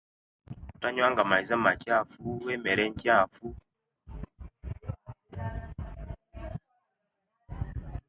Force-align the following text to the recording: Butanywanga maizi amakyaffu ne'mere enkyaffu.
Butanywanga 0.71 1.21
maizi 1.29 1.51
amakyaffu 1.57 2.23
ne'mere 2.45 2.83
enkyaffu. 2.87 3.47